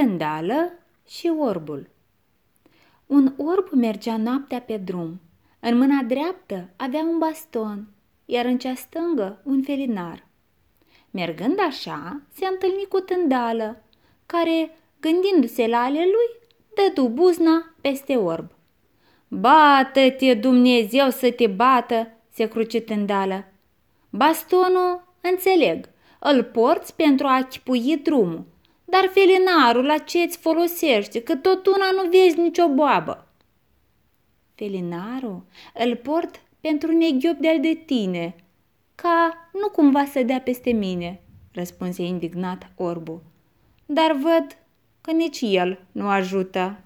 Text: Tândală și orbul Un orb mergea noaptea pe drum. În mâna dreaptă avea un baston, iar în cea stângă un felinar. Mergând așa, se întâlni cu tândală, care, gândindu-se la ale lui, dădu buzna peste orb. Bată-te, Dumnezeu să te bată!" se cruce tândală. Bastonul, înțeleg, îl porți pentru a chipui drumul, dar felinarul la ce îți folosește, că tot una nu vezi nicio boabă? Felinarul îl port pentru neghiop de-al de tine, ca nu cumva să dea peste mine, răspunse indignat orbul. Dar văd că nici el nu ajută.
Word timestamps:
Tândală 0.00 0.72
și 1.08 1.32
orbul 1.38 1.88
Un 3.06 3.34
orb 3.36 3.68
mergea 3.72 4.16
noaptea 4.16 4.60
pe 4.60 4.76
drum. 4.76 5.20
În 5.60 5.78
mâna 5.78 6.02
dreaptă 6.02 6.68
avea 6.76 7.00
un 7.00 7.18
baston, 7.18 7.88
iar 8.24 8.44
în 8.44 8.58
cea 8.58 8.74
stângă 8.74 9.40
un 9.44 9.62
felinar. 9.62 10.26
Mergând 11.10 11.58
așa, 11.68 12.20
se 12.32 12.46
întâlni 12.46 12.86
cu 12.88 13.00
tândală, 13.00 13.82
care, 14.26 14.76
gândindu-se 15.00 15.66
la 15.66 15.78
ale 15.78 15.98
lui, 15.98 16.48
dădu 16.74 17.08
buzna 17.08 17.74
peste 17.80 18.16
orb. 18.16 18.50
Bată-te, 19.28 20.34
Dumnezeu 20.34 21.10
să 21.10 21.30
te 21.30 21.46
bată!" 21.46 22.10
se 22.30 22.48
cruce 22.48 22.80
tândală. 22.80 23.44
Bastonul, 24.10 25.14
înțeleg, 25.20 25.88
îl 26.20 26.44
porți 26.44 26.94
pentru 26.96 27.26
a 27.26 27.42
chipui 27.42 27.96
drumul, 28.02 28.52
dar 28.94 29.10
felinarul 29.12 29.84
la 29.84 29.98
ce 29.98 30.18
îți 30.18 30.38
folosește, 30.38 31.22
că 31.22 31.36
tot 31.36 31.66
una 31.66 31.90
nu 31.90 32.10
vezi 32.10 32.40
nicio 32.40 32.68
boabă? 32.68 33.26
Felinarul 34.54 35.42
îl 35.74 35.96
port 35.96 36.40
pentru 36.60 36.92
neghiop 36.92 37.36
de-al 37.36 37.60
de 37.60 37.82
tine, 37.86 38.34
ca 38.94 39.48
nu 39.52 39.68
cumva 39.68 40.04
să 40.04 40.22
dea 40.22 40.40
peste 40.40 40.70
mine, 40.70 41.20
răspunse 41.52 42.02
indignat 42.02 42.70
orbul. 42.76 43.22
Dar 43.86 44.12
văd 44.12 44.56
că 45.00 45.10
nici 45.10 45.40
el 45.40 45.86
nu 45.92 46.08
ajută. 46.08 46.83